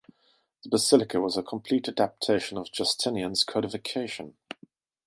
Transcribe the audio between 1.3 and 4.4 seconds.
a complete adaptation of Justinian's codification.